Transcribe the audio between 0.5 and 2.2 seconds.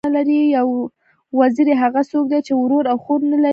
یو وزری، هغه